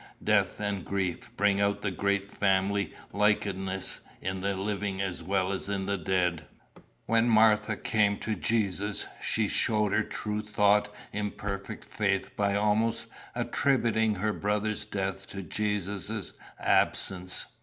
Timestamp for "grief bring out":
0.83-1.83